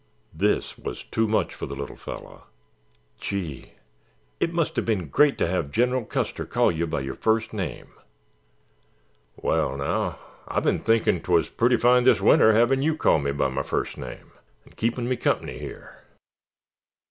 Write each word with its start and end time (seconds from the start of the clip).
This 0.33 0.79
was 0.79 1.03
too 1.03 1.27
much 1.27 1.53
for 1.53 1.67
the 1.67 1.75
little 1.75 1.95
fellow. 1.95 2.45
"Gee, 3.19 3.73
it 4.39 4.51
must 4.51 4.75
have 4.77 4.83
been 4.87 5.09
great 5.09 5.37
to 5.37 5.45
have 5.47 5.69
General 5.69 6.05
Custer 6.05 6.43
call 6.43 6.71
you 6.71 6.87
by 6.87 7.01
your 7.01 7.13
first 7.13 7.53
name." 7.53 7.89
"Wal, 9.35 9.77
now, 9.77 10.17
I 10.47 10.59
ben 10.59 10.79
thinkin' 10.79 11.21
'twas 11.21 11.49
purty 11.49 11.77
fine 11.77 12.03
this 12.03 12.19
winter 12.19 12.51
hevin' 12.53 12.81
yew 12.81 12.97
call 12.97 13.19
me 13.19 13.31
by 13.31 13.49
my 13.49 13.61
fust 13.61 13.95
name, 13.95 14.31
'n' 14.65 14.73
keep 14.75 14.97
me 14.97 15.15
comp'ny 15.15 15.59
here. 15.59 16.03